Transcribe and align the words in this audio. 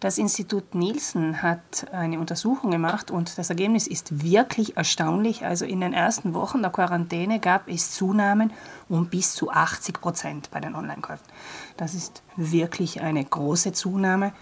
Das 0.00 0.16
Institut 0.16 0.76
Nielsen 0.76 1.42
hat 1.42 1.88
eine 1.90 2.20
Untersuchung 2.20 2.70
gemacht 2.70 3.10
und 3.10 3.36
das 3.36 3.50
Ergebnis 3.50 3.88
ist 3.88 4.22
wirklich 4.22 4.76
erstaunlich. 4.76 5.44
Also 5.44 5.64
in 5.64 5.80
den 5.80 5.92
ersten 5.92 6.34
Wochen 6.34 6.62
der 6.62 6.70
Quarantäne 6.70 7.40
gab 7.40 7.66
es 7.66 7.90
Zunahmen 7.90 8.52
um 8.88 9.08
bis 9.08 9.34
zu 9.34 9.50
80 9.50 10.00
Prozent 10.00 10.50
bei 10.52 10.60
den 10.60 10.76
Online-Käufen. 10.76 11.26
Das 11.76 11.94
ist 11.94 12.22
wirklich 12.36 13.00
eine 13.00 13.24
große 13.24 13.72
Zunahme. 13.72 14.32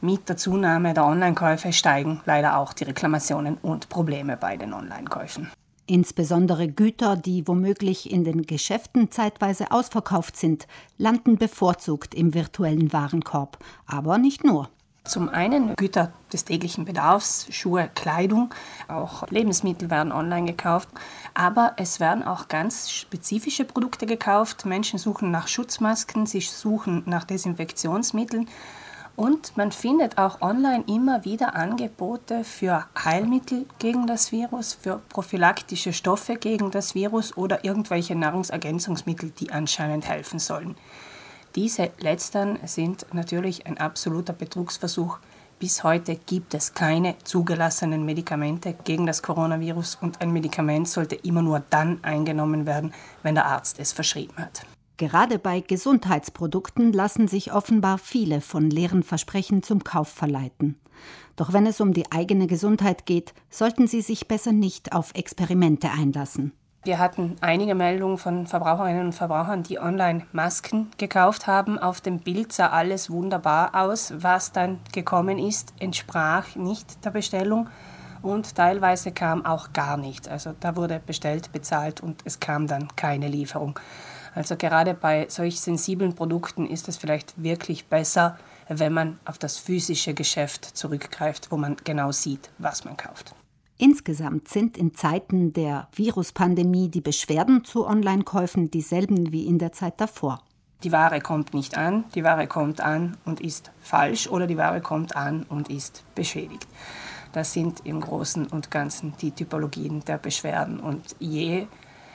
Mit 0.00 0.28
der 0.28 0.38
Zunahme 0.38 0.92
der 0.92 1.04
Online-Käufe 1.04 1.72
steigen 1.72 2.20
leider 2.24 2.58
auch 2.58 2.72
die 2.72 2.82
Reklamationen 2.82 3.58
und 3.62 3.88
Probleme 3.88 4.36
bei 4.36 4.56
den 4.56 4.72
Online-Käufen. 4.72 5.52
Insbesondere 5.86 6.66
Güter, 6.66 7.14
die 7.14 7.46
womöglich 7.46 8.10
in 8.10 8.24
den 8.24 8.42
Geschäften 8.42 9.12
zeitweise 9.12 9.70
ausverkauft 9.70 10.36
sind, 10.36 10.66
landen 10.98 11.36
bevorzugt 11.36 12.12
im 12.12 12.34
virtuellen 12.34 12.92
Warenkorb. 12.92 13.58
Aber 13.86 14.18
nicht 14.18 14.42
nur. 14.42 14.68
Zum 15.06 15.28
einen 15.28 15.76
Güter 15.76 16.12
des 16.32 16.44
täglichen 16.44 16.84
Bedarfs, 16.84 17.46
Schuhe, 17.50 17.88
Kleidung, 17.94 18.52
auch 18.88 19.28
Lebensmittel 19.30 19.88
werden 19.90 20.10
online 20.12 20.46
gekauft, 20.46 20.88
aber 21.34 21.74
es 21.76 22.00
werden 22.00 22.24
auch 22.24 22.48
ganz 22.48 22.90
spezifische 22.90 23.64
Produkte 23.64 24.06
gekauft. 24.06 24.66
Menschen 24.66 24.98
suchen 24.98 25.30
nach 25.30 25.46
Schutzmasken, 25.46 26.26
sie 26.26 26.40
suchen 26.40 27.04
nach 27.06 27.24
Desinfektionsmitteln 27.24 28.48
und 29.16 29.56
man 29.56 29.72
findet 29.72 30.18
auch 30.18 30.42
online 30.42 30.84
immer 30.86 31.24
wieder 31.24 31.56
Angebote 31.56 32.44
für 32.44 32.84
Heilmittel 33.02 33.64
gegen 33.78 34.06
das 34.06 34.30
Virus, 34.30 34.74
für 34.74 35.00
prophylaktische 35.08 35.94
Stoffe 35.94 36.36
gegen 36.36 36.70
das 36.70 36.94
Virus 36.94 37.36
oder 37.36 37.64
irgendwelche 37.64 38.14
Nahrungsergänzungsmittel, 38.14 39.30
die 39.30 39.52
anscheinend 39.52 40.06
helfen 40.06 40.38
sollen. 40.38 40.76
Diese 41.56 41.90
letzteren 41.98 42.58
sind 42.66 43.06
natürlich 43.14 43.66
ein 43.66 43.78
absoluter 43.78 44.34
Betrugsversuch. 44.34 45.18
Bis 45.58 45.82
heute 45.82 46.16
gibt 46.16 46.52
es 46.52 46.74
keine 46.74 47.16
zugelassenen 47.24 48.04
Medikamente 48.04 48.74
gegen 48.84 49.06
das 49.06 49.22
Coronavirus 49.22 49.96
und 50.02 50.20
ein 50.20 50.32
Medikament 50.32 50.86
sollte 50.86 51.14
immer 51.14 51.40
nur 51.40 51.60
dann 51.70 52.04
eingenommen 52.04 52.66
werden, 52.66 52.92
wenn 53.22 53.36
der 53.36 53.46
Arzt 53.46 53.78
es 53.80 53.94
verschrieben 53.94 54.36
hat. 54.36 54.66
Gerade 54.98 55.38
bei 55.38 55.60
Gesundheitsprodukten 55.60 56.92
lassen 56.92 57.26
sich 57.26 57.54
offenbar 57.54 57.96
viele 57.96 58.42
von 58.42 58.68
leeren 58.68 59.02
Versprechen 59.02 59.62
zum 59.62 59.82
Kauf 59.82 60.08
verleiten. 60.08 60.78
Doch 61.36 61.54
wenn 61.54 61.66
es 61.66 61.80
um 61.80 61.94
die 61.94 62.12
eigene 62.12 62.48
Gesundheit 62.48 63.06
geht, 63.06 63.32
sollten 63.48 63.86
Sie 63.86 64.02
sich 64.02 64.28
besser 64.28 64.52
nicht 64.52 64.92
auf 64.92 65.14
Experimente 65.14 65.90
einlassen. 65.90 66.52
Wir 66.86 67.00
hatten 67.00 67.34
einige 67.40 67.74
Meldungen 67.74 68.16
von 68.16 68.46
Verbraucherinnen 68.46 69.06
und 69.06 69.12
Verbrauchern, 69.12 69.64
die 69.64 69.80
online 69.80 70.24
Masken 70.30 70.88
gekauft 70.98 71.48
haben. 71.48 71.80
Auf 71.80 72.00
dem 72.00 72.20
Bild 72.20 72.52
sah 72.52 72.68
alles 72.68 73.10
wunderbar 73.10 73.74
aus. 73.74 74.14
Was 74.18 74.52
dann 74.52 74.78
gekommen 74.92 75.36
ist, 75.40 75.74
entsprach 75.80 76.54
nicht 76.54 77.04
der 77.04 77.10
Bestellung 77.10 77.68
und 78.22 78.54
teilweise 78.54 79.10
kam 79.10 79.44
auch 79.44 79.72
gar 79.72 79.96
nichts. 79.96 80.28
Also 80.28 80.54
da 80.60 80.76
wurde 80.76 81.00
bestellt, 81.04 81.50
bezahlt 81.50 82.00
und 82.00 82.22
es 82.24 82.38
kam 82.38 82.68
dann 82.68 82.86
keine 82.94 83.26
Lieferung. 83.26 83.80
Also 84.36 84.54
gerade 84.56 84.94
bei 84.94 85.26
solch 85.28 85.58
sensiblen 85.58 86.14
Produkten 86.14 86.68
ist 86.68 86.86
es 86.86 86.98
vielleicht 86.98 87.42
wirklich 87.42 87.86
besser, 87.88 88.38
wenn 88.68 88.92
man 88.92 89.18
auf 89.24 89.38
das 89.38 89.58
physische 89.58 90.14
Geschäft 90.14 90.64
zurückgreift, 90.64 91.50
wo 91.50 91.56
man 91.56 91.74
genau 91.82 92.12
sieht, 92.12 92.48
was 92.58 92.84
man 92.84 92.96
kauft. 92.96 93.34
Insgesamt 93.78 94.48
sind 94.48 94.78
in 94.78 94.94
Zeiten 94.94 95.52
der 95.52 95.88
Viruspandemie 95.94 96.88
die 96.88 97.02
Beschwerden 97.02 97.64
zu 97.64 97.86
Online-Käufen 97.86 98.70
dieselben 98.70 99.32
wie 99.32 99.46
in 99.46 99.58
der 99.58 99.72
Zeit 99.72 100.00
davor. 100.00 100.42
Die 100.82 100.92
Ware 100.92 101.20
kommt 101.20 101.52
nicht 101.52 101.76
an, 101.76 102.04
die 102.14 102.24
Ware 102.24 102.46
kommt 102.46 102.80
an 102.80 103.18
und 103.26 103.40
ist 103.40 103.70
falsch 103.80 104.28
oder 104.28 104.46
die 104.46 104.56
Ware 104.56 104.80
kommt 104.80 105.14
an 105.14 105.44
und 105.48 105.68
ist 105.68 106.04
beschädigt. 106.14 106.66
Das 107.32 107.52
sind 107.52 107.84
im 107.84 108.00
Großen 108.00 108.46
und 108.46 108.70
Ganzen 108.70 109.12
die 109.20 109.30
Typologien 109.30 110.02
der 110.06 110.16
Beschwerden. 110.16 110.80
Und 110.80 111.16
je 111.18 111.66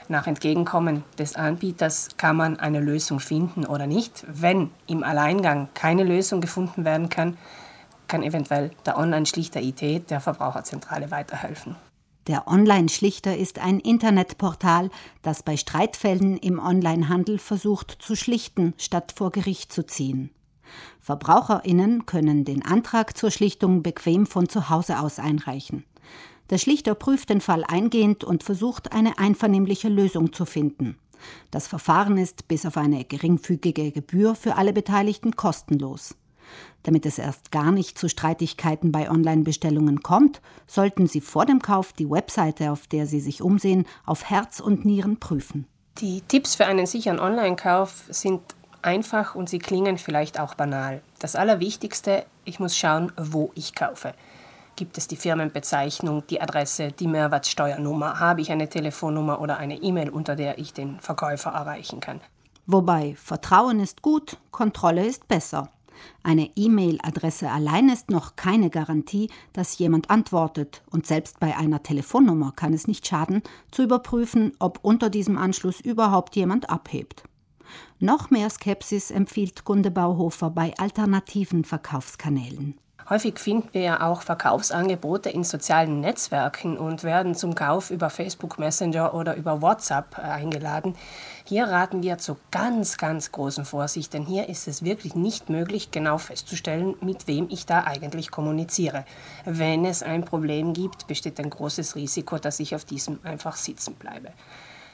nach 0.08 0.25
Entgegenkommen 0.25 1.03
des 1.19 1.36
Anbieters 1.36 2.09
kann 2.18 2.36
man 2.36 2.59
eine 2.59 2.80
Lösung 2.80 3.19
finden 3.19 3.66
oder 3.66 3.86
nicht. 3.86 4.25
Wenn 4.28 4.72
im 4.88 5.03
Alleingang 5.03 5.69
keine 5.75 6.03
Lösung 6.03 6.41
gefunden 6.41 6.86
werden 6.86 7.09
kann, 7.09 7.38
kann 8.12 8.24
eventuell 8.24 8.72
der 8.86 8.98
Online-Schlichter 8.98 9.62
IT 9.62 10.10
der 10.10 10.20
Verbraucherzentrale 10.20 11.12
weiterhelfen. 11.12 11.78
Der 12.28 12.46
Online-Schlichter 12.46 13.38
ist 13.38 13.58
ein 13.58 13.80
Internetportal, 13.80 14.92
das 15.22 15.44
bei 15.44 15.56
Streitfällen 15.56 16.38
im 16.38 16.60
Onlinehandel 16.60 17.40
versucht 17.40 17.98
zu 18.00 18.16
schlichten, 18.16 18.74
statt 18.78 19.14
vor 19.16 19.32
Gericht 19.32 19.72
zu 19.72 19.86
ziehen. 19.86 20.30
Verbraucherinnen 21.00 22.06
können 22.06 22.44
den 22.44 22.66
Antrag 22.66 23.18
zur 23.18 23.32
Schlichtung 23.32 23.82
bequem 23.82 24.28
von 24.28 24.50
zu 24.50 24.70
Hause 24.70 25.00
aus 25.00 25.18
einreichen. 25.18 25.86
Der 26.50 26.58
Schlichter 26.58 26.96
prüft 26.96 27.30
den 27.30 27.40
Fall 27.40 27.64
eingehend 27.64 28.26
und 28.26 28.44
versucht, 28.44 28.92
eine 28.92 29.20
einvernehmliche 29.20 29.88
Lösung 29.88 30.34
zu 30.34 30.46
finden. 30.46 30.98
Das 31.50 31.68
Verfahren 31.68 32.18
ist 32.18 32.50
bis 32.50 32.66
auf 32.66 32.76
eine 32.76 33.06
geringfügige 33.06 33.92
Gebühr 33.92 34.36
für 34.36 34.58
alle 34.58 34.74
Beteiligten 34.74 35.38
kostenlos. 35.38 36.16
Damit 36.84 37.06
es 37.06 37.19
erst 37.19 37.51
gar 37.51 37.72
nicht 37.72 37.97
zu 37.97 38.09
Streitigkeiten 38.09 38.91
bei 38.91 39.09
Online-Bestellungen 39.09 40.01
kommt, 40.01 40.41
sollten 40.67 41.07
Sie 41.07 41.22
vor 41.22 41.45
dem 41.45 41.62
Kauf 41.62 41.94
die 41.94 42.09
Webseite, 42.09 42.72
auf 42.72 42.88
der 42.88 43.07
Sie 43.07 43.19
sich 43.19 43.41
umsehen, 43.41 43.85
auf 44.06 44.29
Herz 44.29 44.59
und 44.59 44.85
Nieren 44.85 45.19
prüfen. 45.19 45.67
Die 46.00 46.22
Tipps 46.22 46.56
für 46.56 46.66
einen 46.66 46.85
sicheren 46.85 47.19
Online-Kauf 47.19 48.06
sind 48.09 48.41
einfach 48.81 49.35
und 49.35 49.50
sie 49.50 49.59
klingen 49.59 49.97
vielleicht 49.97 50.39
auch 50.39 50.56
banal. 50.56 51.01
Das 51.19 51.35
Allerwichtigste, 51.35 52.25
ich 52.45 52.59
muss 52.59 52.78
schauen, 52.78 53.12
wo 53.18 53.51
ich 53.56 53.75
kaufe. 53.75 54.13
Gibt 54.75 54.97
es 54.97 55.07
die 55.07 55.18
Firmenbezeichnung, 55.18 56.25
die 56.28 56.41
Adresse, 56.41 56.91
die 56.91 57.07
Mehrwertsteuernummer? 57.07 58.19
Habe 58.19 58.41
ich 58.41 58.51
eine 58.51 58.69
Telefonnummer 58.69 59.41
oder 59.41 59.57
eine 59.57 59.75
E-Mail, 59.75 60.09
unter 60.09 60.35
der 60.35 60.57
ich 60.57 60.73
den 60.73 61.00
Verkäufer 61.00 61.51
erreichen 61.51 62.00
kann? 62.00 62.22
Wobei 62.66 63.16
Vertrauen 63.16 63.79
ist 63.79 64.01
gut, 64.01 64.38
Kontrolle 64.51 65.06
ist 65.06 65.28
besser. 65.28 65.69
Eine 66.23 66.50
E-Mail-Adresse 66.56 67.50
allein 67.50 67.89
ist 67.89 68.09
noch 68.09 68.35
keine 68.35 68.69
Garantie, 68.69 69.29
dass 69.53 69.78
jemand 69.78 70.09
antwortet, 70.09 70.84
und 70.89 71.07
selbst 71.07 71.39
bei 71.39 71.57
einer 71.57 71.84
Telefonnummer 71.84 72.51
kann 72.51 72.73
es 72.73 72.88
nicht 72.88 73.07
schaden, 73.07 73.41
zu 73.72 73.84
überprüfen, 73.84 74.53
ob 74.59 74.79
unter 74.81 75.09
diesem 75.09 75.38
Anschluss 75.38 75.79
überhaupt 75.79 76.35
jemand 76.35 76.69
abhebt. 76.69 77.23
Noch 78.00 78.29
mehr 78.29 78.50
Skepsis 78.50 79.12
empfiehlt 79.12 79.63
Gunde 79.63 79.91
Bauhofer 79.91 80.50
bei 80.50 80.73
alternativen 80.78 81.63
Verkaufskanälen. 81.63 82.75
Häufig 83.09 83.39
finden 83.39 83.69
wir 83.72 83.81
ja 83.81 84.01
auch 84.01 84.22
Verkaufsangebote 84.22 85.29
in 85.29 85.44
sozialen 85.44 86.00
Netzwerken 86.00 86.78
und 86.78 87.03
werden 87.03 87.35
zum 87.35 87.56
Kauf 87.56 87.91
über 87.91 88.09
Facebook 88.09 88.59
Messenger 88.59 89.13
oder 89.13 89.35
über 89.35 89.62
WhatsApp 89.62 90.17
eingeladen. 90.17 90.95
Hier 91.44 91.66
raten 91.66 92.03
wir 92.03 92.17
zu 92.17 92.38
ganz, 92.51 92.97
ganz 92.97 93.31
großen 93.31 93.66
Vorsicht, 93.66 94.13
denn 94.13 94.25
hier 94.25 94.47
ist 94.47 94.67
es 94.67 94.84
wirklich 94.84 95.16
nicht 95.16 95.50
möglich, 95.50 95.91
genau 95.91 96.17
festzustellen, 96.17 96.95
mit 97.01 97.28
wem 97.28 97.47
ich 97.50 97.66
da 97.66 97.84
eigentlich 97.84 98.31
kommuniziere. 98.31 99.06
Wenn 99.45 99.85
es 99.85 100.03
ein 100.03 100.23
Problem 100.23 100.73
gibt, 100.73 101.07
besteht 101.07 101.39
ein 101.39 101.50
großes 101.50 101.95
Risiko, 101.95 102.38
dass 102.38 102.59
ich 102.59 102.75
auf 102.75 102.85
diesem 102.85 103.19
einfach 103.23 103.56
sitzen 103.56 103.95
bleibe 103.95 104.29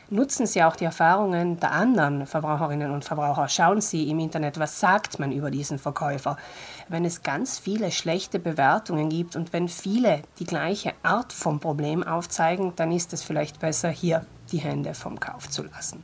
nutzen 0.10 0.46
Sie 0.46 0.64
auch 0.64 0.76
die 0.76 0.86
Erfahrungen 0.86 1.60
der 1.60 1.72
anderen 1.72 2.26
Verbraucherinnen 2.26 2.92
und 2.92 3.06
Verbraucher. 3.06 3.50
Schauen 3.50 3.82
Sie 3.82 4.10
im 4.10 4.20
Internet, 4.20 4.60
was 4.60 4.80
sagt 4.80 5.20
man 5.20 5.32
über 5.32 5.52
diesen 5.52 5.80
Verkäufer. 5.80 6.38
Wenn 6.88 7.06
es 7.06 7.24
ganz 7.24 7.60
viele 7.60 7.92
schlechte 7.92 8.40
Bewertungen 8.40 9.10
gibt 9.10 9.36
und 9.36 9.54
wenn 9.54 9.68
viele 9.68 10.22
die 10.40 10.46
gleiche 10.46 10.94
Art 11.04 11.34
vom 11.34 11.60
Problem 11.60 12.04
aufzeigen, 12.04 12.74
dann 12.76 12.92
ist 12.92 13.14
es 13.14 13.24
vielleicht 13.24 13.60
besser, 13.60 13.90
hier 13.90 14.26
die 14.52 14.60
Hände 14.60 14.94
vom 14.94 15.20
Kauf 15.20 15.50
zu 15.50 15.64
lassen. 15.64 16.04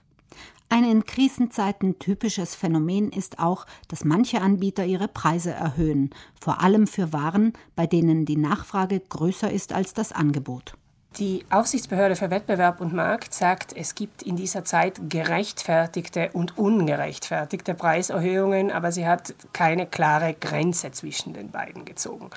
Ein 0.70 0.86
in 0.86 1.06
Krisenzeiten 1.06 2.00
typisches 2.00 2.56
Phänomen 2.56 3.12
ist 3.12 3.38
auch, 3.38 3.68
dass 3.90 4.06
manche 4.06 4.42
Anbieter 4.42 4.84
ihre 4.86 5.08
Preise 5.08 5.52
erhöhen, 5.52 6.10
vor 6.42 6.62
allem 6.62 6.88
für 6.88 7.14
Waren, 7.14 7.54
bei 7.76 7.86
denen 7.86 8.26
die 8.26 8.38
Nachfrage 8.38 9.00
größer 9.00 9.52
ist 9.52 9.72
als 9.72 9.94
das 9.94 10.12
Angebot. 10.12 10.74
Die 11.18 11.46
Aufsichtsbehörde 11.52 12.16
für 12.16 12.32
Wettbewerb 12.32 12.82
und 12.82 12.92
Markt 12.92 13.36
sagt, 13.36 13.78
es 13.78 13.94
gibt 13.94 14.24
in 14.24 14.36
dieser 14.36 14.66
Zeit 14.66 15.00
gerechtfertigte 15.10 16.32
und 16.34 16.58
ungerechtfertigte 16.58 17.76
Preiserhöhungen, 17.76 18.72
aber 18.72 18.92
sie 18.92 19.08
hat 19.08 19.36
keine 19.54 19.86
klare 19.86 20.34
Grenze 20.34 20.92
zwischen 20.92 21.34
den 21.34 21.52
beiden 21.52 21.86
gezogen. 21.86 22.32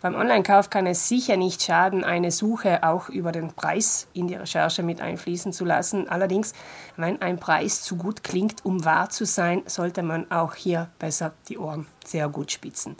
Beim 0.00 0.14
Online-Kauf 0.14 0.70
kann 0.70 0.86
es 0.86 1.08
sicher 1.08 1.36
nicht 1.36 1.62
schaden, 1.62 2.04
eine 2.04 2.30
Suche 2.30 2.84
auch 2.84 3.08
über 3.08 3.32
den 3.32 3.48
Preis 3.48 4.06
in 4.12 4.28
die 4.28 4.36
Recherche 4.36 4.84
mit 4.84 5.00
einfließen 5.00 5.52
zu 5.52 5.64
lassen. 5.64 6.08
Allerdings, 6.08 6.52
wenn 6.96 7.20
ein 7.20 7.40
Preis 7.40 7.82
zu 7.82 7.96
gut 7.96 8.22
klingt, 8.22 8.64
um 8.64 8.84
wahr 8.84 9.10
zu 9.10 9.26
sein, 9.26 9.62
sollte 9.66 10.04
man 10.04 10.30
auch 10.30 10.54
hier 10.54 10.88
besser 11.00 11.32
die 11.48 11.58
Ohren 11.58 11.86
sehr 12.04 12.28
gut 12.28 12.52
spitzen. 12.52 12.94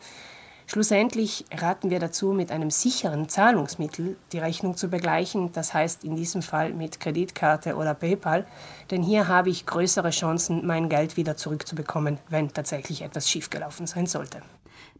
Schlussendlich 0.74 1.44
raten 1.52 1.90
wir 1.90 2.00
dazu, 2.00 2.32
mit 2.32 2.50
einem 2.50 2.68
sicheren 2.68 3.28
Zahlungsmittel 3.28 4.16
die 4.32 4.38
Rechnung 4.38 4.76
zu 4.76 4.88
begleichen, 4.88 5.52
das 5.52 5.72
heißt 5.72 6.02
in 6.02 6.16
diesem 6.16 6.42
Fall 6.42 6.72
mit 6.72 6.98
Kreditkarte 6.98 7.76
oder 7.76 7.94
PayPal, 7.94 8.44
denn 8.90 9.00
hier 9.00 9.28
habe 9.28 9.50
ich 9.50 9.66
größere 9.66 10.10
Chancen, 10.10 10.66
mein 10.66 10.88
Geld 10.88 11.16
wieder 11.16 11.36
zurückzubekommen, 11.36 12.18
wenn 12.28 12.52
tatsächlich 12.52 13.02
etwas 13.02 13.30
schiefgelaufen 13.30 13.86
sein 13.86 14.06
sollte. 14.06 14.42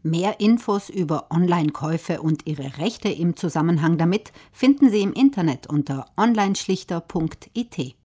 Mehr 0.01 0.39
Infos 0.39 0.87
über 0.87 1.25
Online-Käufe 1.29 2.21
und 2.21 2.47
ihre 2.47 2.77
Rechte 2.77 3.09
im 3.09 3.35
Zusammenhang 3.35 3.97
damit 3.97 4.31
finden 4.53 4.89
Sie 4.89 5.01
im 5.01 5.11
Internet 5.11 5.67
unter 5.67 6.05
onlineschlichter.it. 6.15 7.95